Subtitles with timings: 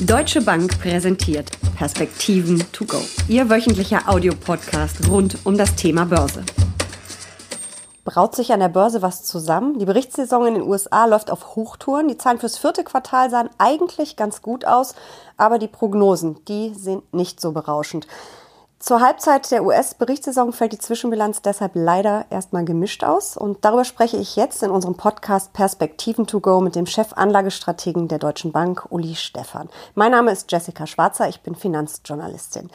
[0.00, 2.98] Deutsche Bank präsentiert Perspektiven to go.
[3.26, 6.44] Ihr wöchentlicher Audiopodcast rund um das Thema Börse.
[8.04, 9.80] Braut sich an der Börse was zusammen?
[9.80, 12.06] Die Berichtssaison in den USA läuft auf Hochtouren.
[12.06, 14.94] Die Zahlen fürs vierte Quartal sahen eigentlich ganz gut aus,
[15.36, 18.06] aber die Prognosen, die sind nicht so berauschend.
[18.80, 23.36] Zur Halbzeit der US-Berichtssaison fällt die Zwischenbilanz deshalb leider erstmal gemischt aus.
[23.36, 28.20] Und darüber spreche ich jetzt in unserem Podcast Perspektiven to go mit dem Chefanlagestrategen der
[28.20, 29.68] Deutschen Bank, Uli Stephan.
[29.96, 32.70] Mein Name ist Jessica Schwarzer, ich bin Finanzjournalistin.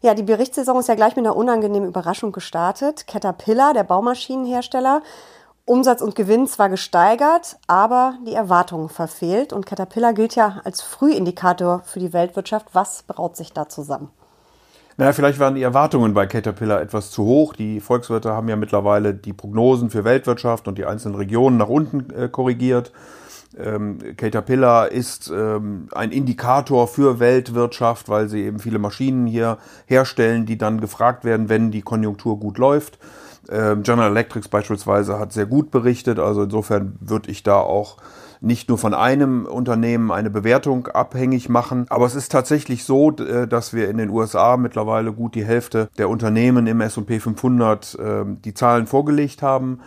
[0.00, 3.06] Ja, die Berichtssaison ist ja gleich mit einer unangenehmen Überraschung gestartet.
[3.06, 5.02] Caterpillar, der Baumaschinenhersteller,
[5.66, 9.52] Umsatz und Gewinn zwar gesteigert, aber die Erwartungen verfehlt.
[9.52, 12.66] Und Caterpillar gilt ja als Frühindikator für die Weltwirtschaft.
[12.72, 14.10] Was braut sich da zusammen?
[14.98, 17.54] Naja, vielleicht waren die Erwartungen bei Caterpillar etwas zu hoch.
[17.54, 22.10] Die Volkswirte haben ja mittlerweile die Prognosen für Weltwirtschaft und die einzelnen Regionen nach unten
[22.10, 22.90] äh, korrigiert.
[23.56, 30.46] Ähm, Caterpillar ist ähm, ein Indikator für Weltwirtschaft, weil sie eben viele Maschinen hier herstellen,
[30.46, 32.98] die dann gefragt werden, wenn die Konjunktur gut läuft.
[33.48, 37.98] Ähm, General Electric beispielsweise hat sehr gut berichtet, also insofern würde ich da auch
[38.40, 41.86] nicht nur von einem Unternehmen eine Bewertung abhängig machen.
[41.88, 45.88] Aber es ist tatsächlich so, äh, dass wir in den USA mittlerweile gut die Hälfte
[45.98, 49.80] der Unternehmen im S&P 500 ähm, die Zahlen vorgelegt haben.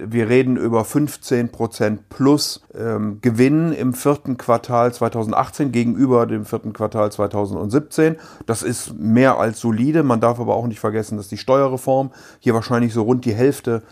[0.00, 6.72] Wir reden über 15 Prozent plus ähm, Gewinn im vierten Quartal 2018 gegenüber dem vierten
[6.72, 8.14] Quartal 2017.
[8.46, 10.04] Das ist mehr als solide.
[10.04, 13.82] Man darf aber auch nicht vergessen, dass die Steuerreform hier wahrscheinlich so rund die Hälfte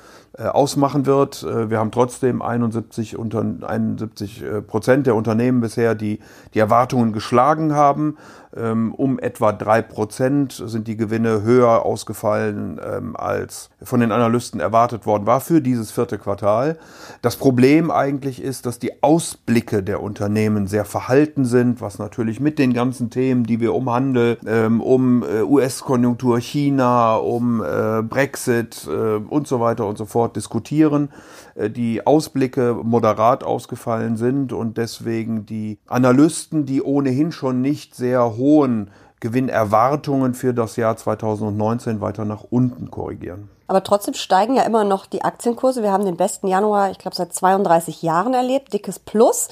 [0.45, 1.43] ausmachen wird.
[1.43, 6.21] Äh, wir haben trotzdem 71, unter, 71 äh, Prozent der Unternehmen bisher, die
[6.55, 8.17] die Erwartungen geschlagen haben.
[8.57, 14.61] Ähm, um etwa drei Prozent sind die Gewinne höher ausgefallen, ähm, als von den Analysten
[14.61, 16.79] erwartet worden war für dieses vierte Quartal.
[17.21, 22.59] Das Problem eigentlich ist, dass die Ausblicke der Unternehmen sehr verhalten sind, was natürlich mit
[22.59, 29.61] den ganzen Themen, die wir um Handel, ähm, um US-Konjunktur, China, um Brexit und so
[29.61, 31.11] weiter und so fort diskutieren,
[31.57, 38.91] die Ausblicke moderat ausgefallen sind und deswegen die Analysten, die ohnehin schon nicht sehr hohen
[39.21, 43.49] Gewinnerwartungen für das Jahr 2019 weiter nach unten korrigieren.
[43.67, 45.83] Aber trotzdem steigen ja immer noch die Aktienkurse.
[45.83, 48.73] Wir haben den besten Januar, ich glaube, seit 32 Jahren erlebt.
[48.73, 49.49] Dickes Plus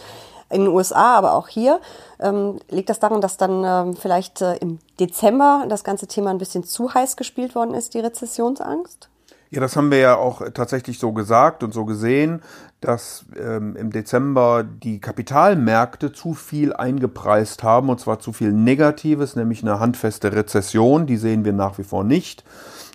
[0.51, 1.81] in den USA, aber auch hier.
[2.21, 6.39] Ähm, liegt das daran, dass dann ähm, vielleicht äh, im Dezember das ganze Thema ein
[6.39, 9.09] bisschen zu heiß gespielt worden ist, die Rezessionsangst?
[9.55, 12.43] Ja, das haben wir ja auch tatsächlich so gesagt und so gesehen,
[12.81, 19.37] dass ähm, im Dezember die Kapitalmärkte zu viel eingepreist haben, und zwar zu viel Negatives,
[19.37, 22.43] nämlich eine handfeste Rezession, die sehen wir nach wie vor nicht.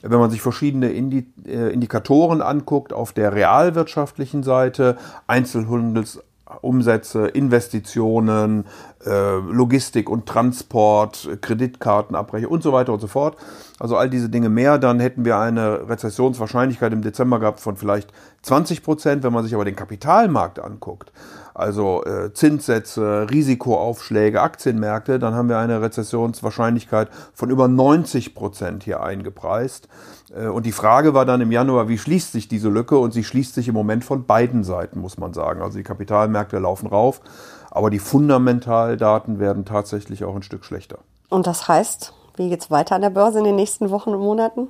[0.02, 4.98] Wenn man sich verschiedene äh, Indikatoren anguckt auf der realwirtschaftlichen Seite,
[5.28, 6.22] Einzelhandels
[6.62, 8.66] Umsätze, Investitionen,
[9.06, 13.38] äh, Logistik und Transport, Kreditkartenabrechnung und so weiter und so fort.
[13.80, 18.12] Also all diese Dinge mehr, dann hätten wir eine Rezessionswahrscheinlichkeit im Dezember gehabt von vielleicht
[18.42, 19.24] 20 Prozent.
[19.24, 21.12] Wenn man sich aber den Kapitalmarkt anguckt,
[21.60, 29.04] also äh, Zinssätze, Risikoaufschläge, Aktienmärkte, dann haben wir eine Rezessionswahrscheinlichkeit von über 90 Prozent hier
[29.04, 29.90] eingepreist.
[30.34, 32.98] Äh, und die Frage war dann im Januar, wie schließt sich diese Lücke?
[32.98, 35.62] Und sie schließt sich im Moment von beiden Seiten, muss man sagen.
[35.62, 37.22] Also die Kapitalmärkte laufen rauf,
[37.70, 41.00] aber die Fundamentaldaten werden tatsächlich auch ein Stück schlechter.
[41.30, 44.22] Und das heißt, wie geht es weiter an der Börse in den nächsten Wochen und
[44.22, 44.70] Monaten?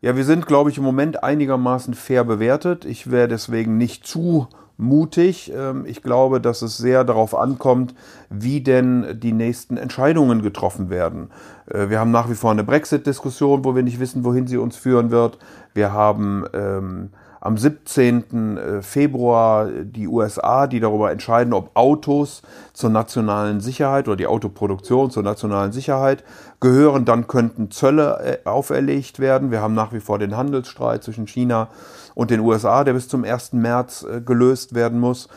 [0.00, 2.84] Ja, wir sind, glaube ich, im Moment einigermaßen fair bewertet.
[2.84, 5.52] Ich wäre deswegen nicht zu mutig.
[5.54, 7.94] Ähm, ich glaube, dass es sehr darauf ankommt,
[8.30, 11.30] wie denn die nächsten Entscheidungen getroffen werden.
[11.66, 14.76] Äh, wir haben nach wie vor eine Brexit-Diskussion, wo wir nicht wissen, wohin sie uns
[14.76, 15.38] führen wird.
[15.74, 17.10] Wir haben ähm,
[17.44, 18.56] am 17.
[18.56, 22.40] Äh, Februar die USA, die darüber entscheiden, ob Autos
[22.72, 26.24] zur nationalen Sicherheit oder die Autoproduktion zur nationalen Sicherheit
[26.60, 27.04] gehören.
[27.04, 29.50] Dann könnten Zölle äh, auferlegt werden.
[29.50, 31.68] Wir haben nach wie vor den Handelsstreit zwischen China
[32.14, 33.52] und den USA, der bis zum 1.
[33.52, 35.28] März äh, gelöst werden muss.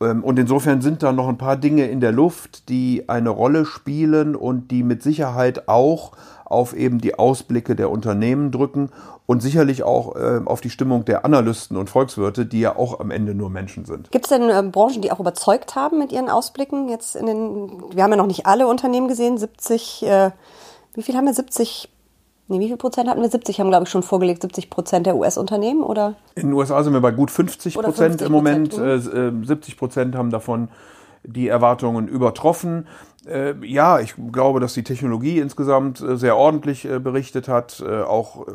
[0.00, 3.64] Ähm, und insofern sind da noch ein paar Dinge in der Luft, die eine Rolle
[3.64, 6.12] spielen und die mit Sicherheit auch
[6.44, 8.90] auf eben die Ausblicke der Unternehmen drücken
[9.26, 13.10] und sicherlich auch äh, auf die Stimmung der Analysten und Volkswirte, die ja auch am
[13.10, 14.10] Ende nur Menschen sind.
[14.10, 16.88] Gibt es denn äh, Branchen, die auch überzeugt haben mit ihren Ausblicken?
[16.88, 20.30] Jetzt in den, wir haben ja noch nicht alle Unternehmen gesehen, 70, äh,
[20.94, 21.34] wie viel haben wir?
[21.34, 21.88] 70
[22.46, 23.28] Nee, wie viel Prozent hatten wir?
[23.30, 26.14] 70 haben, glaube ich, schon vorgelegt, 70 Prozent der US-Unternehmen, oder?
[26.34, 28.76] In den USA sind wir bei gut 50 Prozent im Moment.
[28.76, 30.68] Äh, 70 Prozent haben davon
[31.22, 32.86] die Erwartungen übertroffen.
[33.26, 38.46] Äh, ja, ich glaube, dass die Technologie insgesamt äh, sehr ordentlich äh, berichtet hat, auch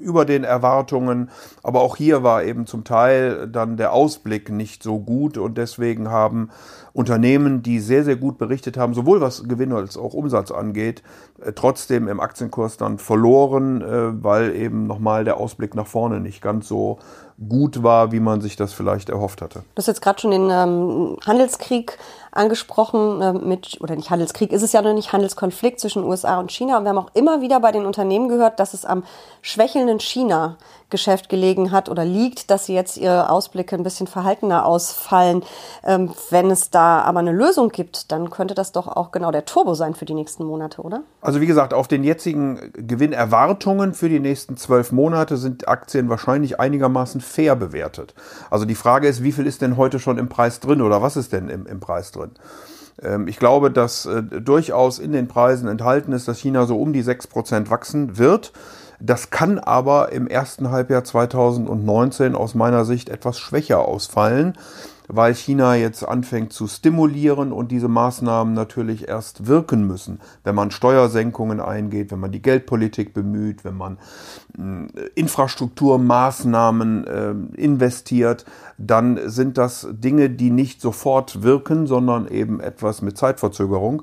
[0.00, 1.30] über den Erwartungen.
[1.62, 6.10] Aber auch hier war eben zum Teil dann der Ausblick nicht so gut und deswegen
[6.10, 6.50] haben
[6.92, 11.02] Unternehmen, die sehr, sehr gut berichtet haben, sowohl was Gewinn als auch Umsatz angeht,
[11.54, 13.82] trotzdem im Aktienkurs dann verloren,
[14.22, 16.98] weil eben nochmal der Ausblick nach vorne nicht ganz so
[17.48, 19.60] gut war, wie man sich das vielleicht erhofft hatte.
[19.74, 21.98] Du hast jetzt gerade schon den ähm, Handelskrieg
[22.34, 26.50] angesprochen äh, mit, oder nicht Handelskrieg, ist es ja noch nicht Handelskonflikt zwischen USA und
[26.50, 26.78] China.
[26.78, 29.04] Und wir haben auch immer wieder bei den Unternehmen gehört, dass es am
[29.42, 35.42] schwächelnden China-Geschäft gelegen hat oder liegt, dass sie jetzt ihre Ausblicke ein bisschen verhaltener ausfallen.
[35.84, 39.44] Ähm, wenn es da aber eine Lösung gibt, dann könnte das doch auch genau der
[39.44, 41.02] Turbo sein für die nächsten Monate, oder?
[41.20, 46.58] Also wie gesagt, auf den jetzigen Gewinnerwartungen für die nächsten zwölf Monate sind Aktien wahrscheinlich
[46.60, 48.14] einigermaßen fair bewertet.
[48.50, 51.16] Also die Frage ist, wie viel ist denn heute schon im Preis drin oder was
[51.16, 52.23] ist denn im, im Preis drin?
[53.02, 56.92] Ähm, ich glaube, dass äh, durchaus in den Preisen enthalten ist, dass China so um
[56.92, 58.52] die 6% wachsen wird.
[59.00, 64.56] Das kann aber im ersten Halbjahr 2019 aus meiner Sicht etwas schwächer ausfallen
[65.08, 70.20] weil China jetzt anfängt zu stimulieren und diese Maßnahmen natürlich erst wirken müssen.
[70.42, 73.98] Wenn man Steuersenkungen eingeht, wenn man die Geldpolitik bemüht, wenn man
[74.58, 78.44] äh, Infrastrukturmaßnahmen äh, investiert,
[78.78, 84.02] dann sind das Dinge, die nicht sofort wirken, sondern eben etwas mit Zeitverzögerung.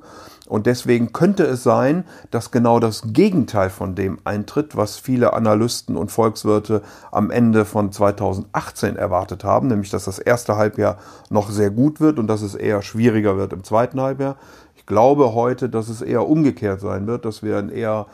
[0.52, 5.96] Und deswegen könnte es sein, dass genau das Gegenteil von dem eintritt, was viele Analysten
[5.96, 10.98] und Volkswirte am Ende von 2018 erwartet haben, nämlich dass das erste Halbjahr
[11.30, 14.36] noch sehr gut wird und dass es eher schwieriger wird im zweiten Halbjahr.
[14.76, 18.08] Ich glaube heute, dass es eher umgekehrt sein wird, dass wir ein eher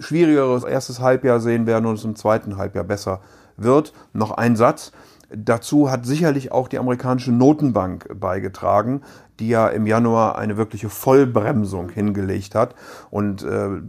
[0.00, 3.20] schwierigeres erstes Halbjahr sehen werden und es im zweiten Halbjahr besser
[3.56, 3.92] wird.
[4.12, 4.90] Noch ein Satz.
[5.34, 9.02] Dazu hat sicherlich auch die amerikanische Notenbank beigetragen,
[9.40, 12.74] die ja im Januar eine wirkliche Vollbremsung hingelegt hat.
[13.10, 13.80] Und äh, äh,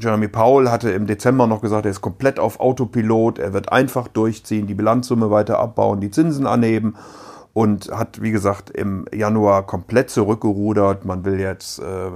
[0.00, 4.08] Jeremy Powell hatte im Dezember noch gesagt, er ist komplett auf Autopilot, er wird einfach
[4.08, 6.96] durchziehen, die Bilanzsumme weiter abbauen, die Zinsen anheben
[7.52, 11.04] und hat, wie gesagt, im Januar komplett zurückgerudert.
[11.04, 12.10] Man will jetzt äh,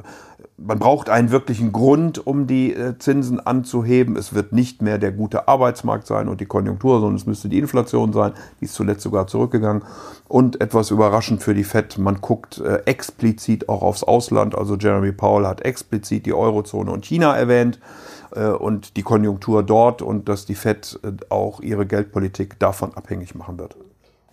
[0.64, 4.16] man braucht einen wirklichen Grund, um die äh, Zinsen anzuheben.
[4.16, 7.58] Es wird nicht mehr der gute Arbeitsmarkt sein und die Konjunktur, sondern es müsste die
[7.58, 8.32] Inflation sein.
[8.60, 9.82] Die ist zuletzt sogar zurückgegangen.
[10.28, 14.56] Und etwas überraschend für die FED, man guckt äh, explizit auch aufs Ausland.
[14.56, 17.78] Also Jeremy Powell hat explizit die Eurozone und China erwähnt
[18.34, 23.58] äh, und die Konjunktur dort und dass die FED auch ihre Geldpolitik davon abhängig machen
[23.58, 23.76] wird.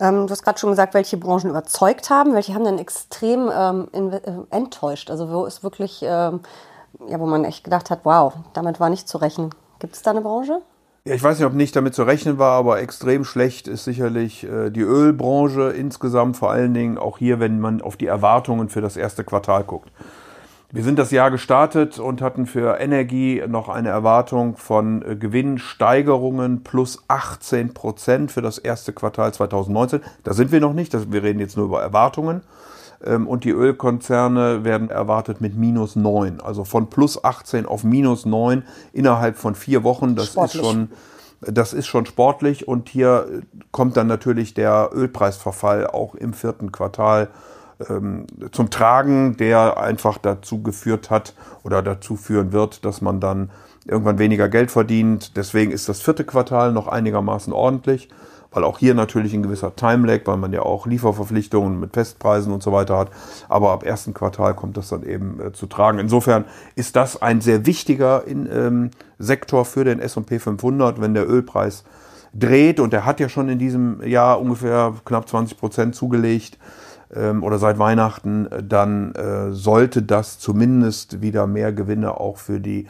[0.00, 3.88] Ähm, du hast gerade schon gesagt, welche Branchen überzeugt haben, welche haben denn extrem ähm,
[3.92, 4.20] äh,
[4.50, 5.10] enttäuscht.
[5.10, 6.40] Also wo ist wirklich, ähm,
[7.06, 9.50] ja, wo man echt gedacht hat, wow, damit war nicht zu rechnen.
[9.78, 10.62] Gibt es da eine Branche?
[11.04, 14.44] Ja, ich weiß nicht, ob nicht damit zu rechnen war, aber extrem schlecht ist sicherlich
[14.44, 18.80] äh, die Ölbranche insgesamt, vor allen Dingen auch hier, wenn man auf die Erwartungen für
[18.80, 19.90] das erste Quartal guckt.
[20.72, 26.62] Wir sind das Jahr gestartet und hatten für Energie noch eine Erwartung von äh, Gewinnsteigerungen
[26.62, 30.00] plus 18 Prozent für das erste Quartal 2019.
[30.22, 32.42] Da sind wir noch nicht, wir reden jetzt nur über Erwartungen.
[33.04, 38.24] Ähm, und die Ölkonzerne werden erwartet mit minus 9, also von plus 18 auf minus
[38.24, 38.62] 9
[38.92, 40.14] innerhalb von vier Wochen.
[40.14, 40.62] Das sportlich.
[40.62, 40.88] ist schon,
[41.40, 42.68] das ist schon sportlich.
[42.68, 43.40] Und hier äh,
[43.72, 47.28] kommt dann natürlich der Ölpreisverfall auch im vierten Quartal
[47.88, 53.50] ähm, zum Tragen, der einfach dazu geführt hat oder dazu führen wird, dass man dann
[53.86, 55.36] irgendwann weniger Geld verdient.
[55.36, 58.08] Deswegen ist das vierte Quartal noch einigermaßen ordentlich,
[58.52, 62.62] weil auch hier natürlich ein gewisser Time-Lag, weil man ja auch Lieferverpflichtungen mit Festpreisen und
[62.62, 63.10] so weiter hat.
[63.48, 65.98] Aber ab ersten Quartal kommt das dann eben äh, zu tragen.
[65.98, 66.44] Insofern
[66.74, 71.84] ist das ein sehr wichtiger in, ähm, Sektor für den S&P 500, wenn der Ölpreis
[72.32, 76.58] dreht und der hat ja schon in diesem Jahr ungefähr knapp 20 Prozent zugelegt
[77.14, 82.60] ähm, oder seit Weihnachten, äh, dann äh, sollte das zumindest wieder mehr Gewinne auch für
[82.60, 82.86] die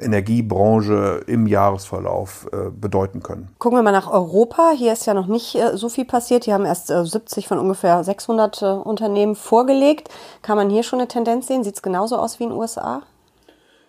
[0.00, 3.48] Energiebranche im Jahresverlauf äh, bedeuten können.
[3.58, 4.70] Gucken wir mal nach Europa.
[4.76, 6.46] Hier ist ja noch nicht so viel passiert.
[6.46, 10.08] Die haben erst äh, 70 von ungefähr 600 äh, Unternehmen vorgelegt.
[10.42, 11.64] Kann man hier schon eine Tendenz sehen?
[11.64, 13.02] Sieht es genauso aus wie in den USA?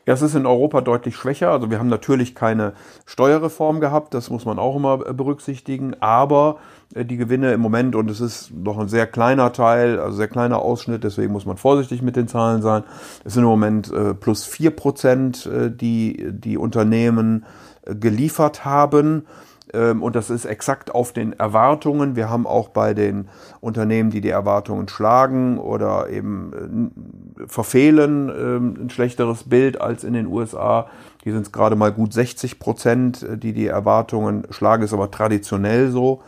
[0.10, 1.51] Ja, es ist in Europa deutlich schwächer.
[1.51, 2.74] Also wir haben natürlich keine
[3.06, 5.96] Steuerreform gehabt, das muss man auch immer äh, berücksichtigen.
[6.00, 6.58] Aber
[6.96, 10.28] äh, die Gewinne im Moment, und es ist noch ein sehr kleiner Teil, also sehr
[10.28, 12.86] kleiner Ausschnitt, deswegen muss man vorsichtig mit den Zahlen sein.
[13.24, 17.46] Es sind im Moment äh, plus vier Prozent, die die Unternehmen
[17.86, 19.28] geliefert haben.
[19.74, 22.16] Ähm, und das ist exakt auf den Erwartungen.
[22.16, 23.28] Wir haben auch bei den
[23.62, 26.92] Unternehmen, die die Erwartungen schlagen oder eben
[27.38, 30.88] äh, verfehlen, ähm, ein schlechteres Bild als in den USA.
[31.26, 35.92] Die sind es gerade mal gut 60 Prozent, die die Erwartungen schlagen, ist aber traditionell
[35.92, 36.22] so.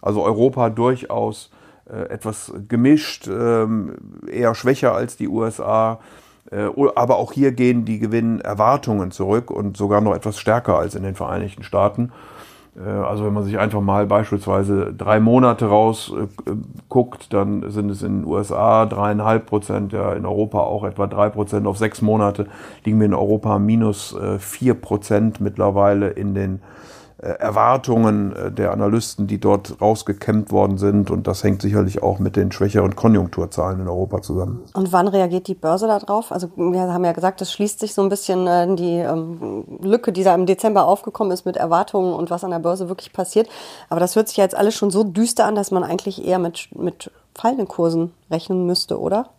[0.00, 1.50] Also Europa durchaus
[1.90, 3.94] äh, etwas gemischt, ähm,
[4.30, 6.00] eher schwächer als die USA.
[6.50, 11.02] Äh, aber auch hier gehen die Gewinnerwartungen zurück und sogar noch etwas stärker als in
[11.02, 12.12] den Vereinigten Staaten.
[12.76, 18.20] Äh, also wenn man sich einfach mal beispielsweise drei Monate rausguckt, dann sind es in
[18.20, 21.66] den USA dreieinhalb Prozent, ja in Europa auch etwa drei Prozent.
[21.66, 22.46] Auf sechs Monate
[22.84, 26.58] liegen wir in Europa minus vier Prozent mittlerweile in den äh,
[27.22, 31.10] Erwartungen äh, der Analysten, die dort rausgekämmt worden sind.
[31.10, 34.62] Und das hängt sicherlich auch mit den schwächeren Konjunkturzahlen in Europa zusammen.
[34.74, 36.30] Und wann reagiert die Börse darauf?
[36.30, 40.12] Also wir haben ja gesagt, es schließt sich so ein bisschen äh, die ähm, Lücke,
[40.12, 43.48] die da im Dezember aufgekommen ist mit Erwartungen und was an der Börse wirklich passiert.
[43.88, 46.38] Aber das hört sich ja jetzt alles schon so düster an, dass man eigentlich eher
[46.38, 49.30] mit, mit fallenden Kursen rechnen müsste, oder?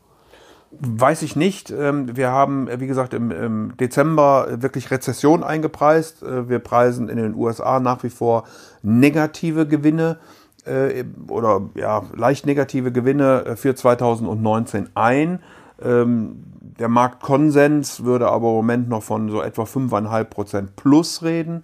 [0.71, 1.71] Weiß ich nicht.
[1.71, 6.21] Ähm, wir haben, wie gesagt, im, Dezember wirklich Rezession eingepreist.
[6.21, 8.43] Äh, wir preisen in den USA nach wie vor
[8.83, 10.19] negative Gewinne
[10.65, 15.39] äh, oder ja, leicht negative Gewinne äh, für 2019 ein.
[15.81, 21.63] Ähm, der Marktkonsens würde aber im Moment noch von so etwa 5,5 Prozent plus reden.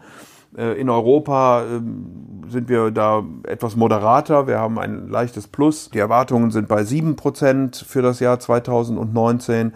[0.58, 4.48] Äh, in Europa ähm, sind wir da etwas moderater.
[4.48, 5.90] Wir haben ein leichtes Plus.
[5.90, 9.74] Die Erwartungen sind bei 7% für das Jahr 2019.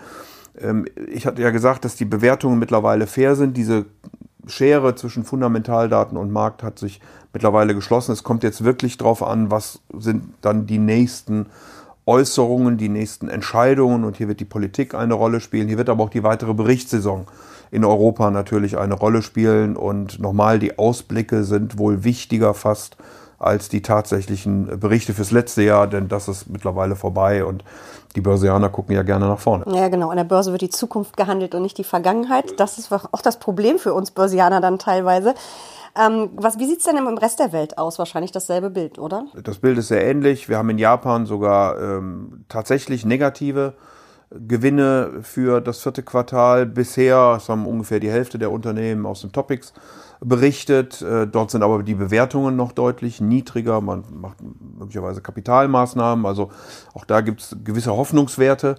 [0.60, 3.58] Ähm, ich hatte ja gesagt, dass die Bewertungen mittlerweile fair sind.
[3.58, 3.86] Diese
[4.48, 7.02] Schere zwischen Fundamentaldaten und Markt hat sich
[7.34, 8.12] mittlerweile geschlossen.
[8.12, 11.48] Es kommt jetzt wirklich darauf an, was sind dann die nächsten
[12.06, 14.04] Äußerungen, die nächsten Entscheidungen.
[14.04, 15.68] Und hier wird die Politik eine Rolle spielen.
[15.68, 17.28] Hier wird aber auch die weitere Berichtssaison
[17.72, 19.76] in Europa natürlich eine Rolle spielen.
[19.76, 22.98] Und nochmal, die Ausblicke sind wohl wichtiger fast
[23.40, 27.64] als die tatsächlichen Berichte fürs letzte Jahr, denn das ist mittlerweile vorbei und
[28.16, 29.64] die Börsianer gucken ja gerne nach vorne.
[29.74, 30.10] Ja, genau.
[30.10, 32.60] An der Börse wird die Zukunft gehandelt und nicht die Vergangenheit.
[32.60, 35.36] Das ist auch das Problem für uns Börsianer dann teilweise.
[36.00, 37.98] Ähm, was, wie sieht es denn im Rest der Welt aus?
[38.00, 39.26] Wahrscheinlich dasselbe Bild, oder?
[39.44, 40.50] Das Bild ist sehr ähnlich.
[40.50, 43.74] Wir haben in Japan sogar ähm, tatsächlich negative
[44.32, 46.66] Gewinne für das vierte Quartal.
[46.66, 49.74] Bisher, es haben ungefähr die Hälfte der Unternehmen aus den Topics
[50.20, 51.02] berichtet.
[51.02, 53.82] Äh, dort sind aber die Bewertungen noch deutlich niedriger.
[53.82, 54.38] Man macht
[54.78, 56.26] möglicherweise Kapitalmaßnahmen.
[56.26, 56.52] Also
[56.94, 58.76] auch da gibt es gewisse Hoffnungswerte.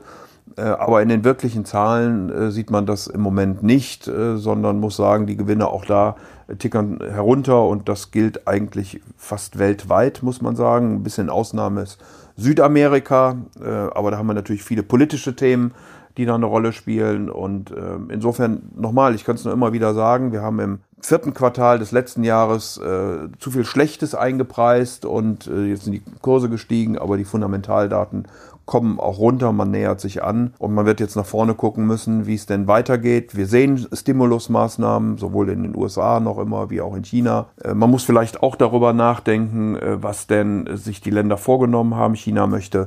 [0.57, 4.97] Äh, aber in den wirklichen Zahlen äh, sieht man das im Moment nicht, sondern muss
[4.97, 6.17] sagen, die Gewinne auch da
[6.59, 10.95] tickern herunter und das gilt eigentlich fast weltweit, muss man sagen.
[10.95, 11.99] Ein bisschen Ausnahme ist
[12.37, 15.73] Südamerika, äh, aber da haben wir natürlich viele politische Themen,
[16.17, 17.31] die da eine Rolle spielen.
[17.31, 21.35] Und äh, insofern nochmal, ich kann es nur immer wieder sagen, wir haben im vierten
[21.35, 26.49] Quartal des letzten Jahres äh, zu viel Schlechtes eingepreist und äh, jetzt sind die Kurse
[26.51, 28.27] gestiegen, aber die Fundamentaldaten
[28.71, 32.29] kommen auch runter, man nähert sich an und man wird jetzt nach vorne gucken müssen,
[32.29, 33.37] wie es denn weitergeht.
[33.37, 37.47] Wir sehen Stimulusmaßnahmen, sowohl in den USA noch immer wie auch in China.
[37.65, 42.15] Äh, man muss vielleicht auch darüber nachdenken, äh, was denn sich die Länder vorgenommen haben.
[42.15, 42.87] China möchte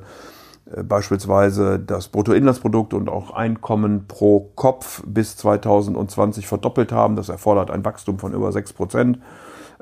[0.74, 7.18] äh, beispielsweise das Bruttoinlandsprodukt und auch Einkommen pro Kopf bis 2020 verdoppelt haben.
[7.18, 9.20] Das erfordert ein Wachstum von über 6 Prozent.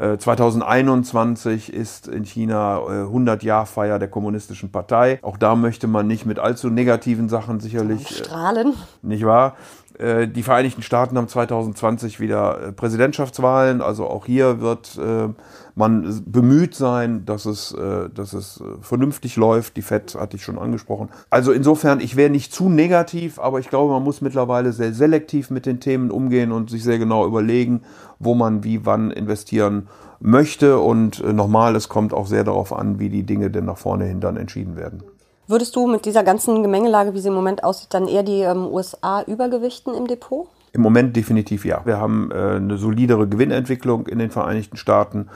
[0.01, 5.19] 2021 ist in China 100-Jahr-Feier der Kommunistischen Partei.
[5.21, 8.07] Auch da möchte man nicht mit allzu negativen Sachen sicherlich.
[8.07, 8.73] Strahlen.
[9.03, 9.55] Nicht wahr?
[10.01, 13.81] Äh, die Vereinigten Staaten haben 2020 wieder äh, Präsidentschaftswahlen.
[13.81, 15.29] Also auch hier wird äh,
[15.75, 17.73] man bemüht sein, dass es,
[18.13, 19.77] dass es vernünftig läuft.
[19.77, 21.07] Die FED hatte ich schon angesprochen.
[21.29, 25.49] Also insofern, ich wäre nicht zu negativ, aber ich glaube, man muss mittlerweile sehr selektiv
[25.49, 27.83] mit den Themen umgehen und sich sehr genau überlegen,
[28.19, 29.87] wo man wie wann investieren
[30.19, 30.77] möchte.
[30.77, 34.19] Und nochmal, es kommt auch sehr darauf an, wie die Dinge denn nach vorne hin
[34.19, 35.03] dann entschieden werden.
[35.51, 38.67] Würdest du mit dieser ganzen Gemengelage, wie sie im Moment aussieht, dann eher die ähm,
[38.67, 40.47] USA übergewichten im Depot?
[40.71, 41.81] Im Moment definitiv ja.
[41.83, 45.27] Wir haben äh, eine solidere Gewinnentwicklung in den Vereinigten Staaten.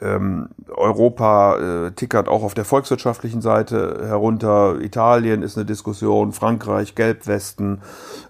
[0.00, 1.56] Ähm, Europa
[1.88, 4.80] äh, tickert auch auf der volkswirtschaftlichen Seite herunter.
[4.80, 7.80] Italien ist eine Diskussion, Frankreich, Gelbwesten,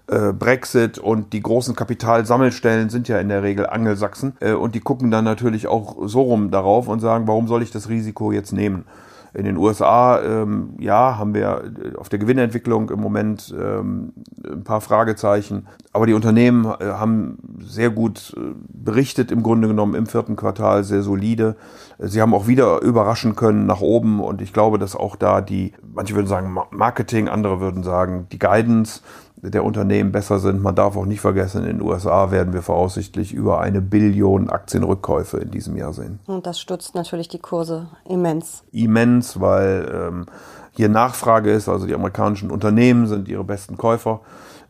[0.07, 4.37] äh, Brexit und die großen Kapitalsammelstellen sind ja in der Regel Angelsachsen.
[4.39, 7.69] Äh, und die gucken dann natürlich auch so rum darauf und sagen, warum soll ich
[7.69, 8.85] das Risiko jetzt nehmen?
[9.33, 14.63] In den USA, ähm, ja, haben wir äh, auf der Gewinnentwicklung im Moment ähm, ein
[14.63, 15.67] paar Fragezeichen.
[15.93, 20.83] Aber die Unternehmen äh, haben sehr gut äh, berichtet, im Grunde genommen im vierten Quartal,
[20.83, 21.55] sehr solide.
[21.97, 25.73] Sie haben auch wieder überraschen können nach oben und ich glaube, dass auch da die,
[25.93, 29.01] manche würden sagen Marketing, andere würden sagen die Guidance
[29.43, 30.61] der Unternehmen besser sind.
[30.61, 35.37] Man darf auch nicht vergessen, in den USA werden wir voraussichtlich über eine Billion Aktienrückkäufe
[35.37, 36.19] in diesem Jahr sehen.
[36.27, 38.63] Und das stützt natürlich die Kurse immens.
[38.71, 40.25] Immens, weil ähm,
[40.73, 44.21] hier Nachfrage ist, also die amerikanischen Unternehmen sind ihre besten Käufer.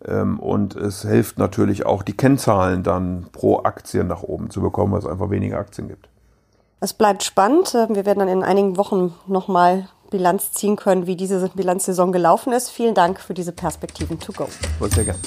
[0.06, 4.94] Ähm, und es hilft natürlich auch, die Kennzahlen dann pro Aktie nach oben zu bekommen,
[4.94, 6.08] weil es einfach weniger Aktien gibt.
[6.80, 7.74] Es bleibt spannend.
[7.74, 12.70] Wir werden dann in einigen Wochen nochmal Bilanz ziehen können, wie diese Bilanzsaison gelaufen ist.
[12.70, 14.48] Vielen Dank für diese Perspektiven to go.
[14.90, 15.20] Sehr gerne.